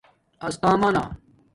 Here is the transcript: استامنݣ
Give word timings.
استامنݣ 0.47 0.97